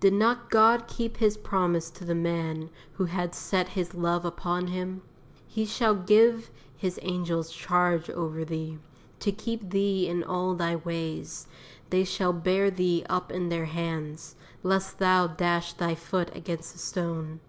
Did 0.00 0.12
not 0.12 0.50
God 0.50 0.86
keep 0.86 1.16
His 1.16 1.38
promise 1.38 1.88
to 1.92 2.04
the 2.04 2.14
man 2.14 2.68
who 2.92 3.06
had 3.06 3.34
"set 3.34 3.68
his 3.70 3.94
love 3.94 4.26
upon 4.26 4.66
Him"? 4.66 5.00
"_He 5.50 5.66
shall 5.66 5.94
give 5.94 6.50
His 6.76 6.98
angels 7.00 7.50
charge 7.50 8.10
over 8.10 8.44
thee, 8.44 8.76
to 9.20 9.32
keep 9.32 9.70
thee 9.70 10.08
in 10.08 10.22
all 10.22 10.52
thy 10.52 10.76
ways: 10.76 11.46
they 11.88 12.04
shall 12.04 12.34
bear 12.34 12.70
thee 12.70 13.02
up 13.08 13.32
in 13.32 13.48
their 13.48 13.64
hands, 13.64 14.36
lest 14.62 14.98
thou 14.98 15.26
dash 15.26 15.72
thy 15.72 15.94
foot 15.94 16.28
against 16.36 16.74
a 16.74 16.78
stone. 16.78 17.40